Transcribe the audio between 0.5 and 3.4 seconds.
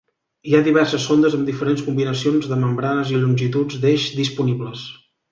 Hi ha diverses sondes amb diferents combinacions de membranes i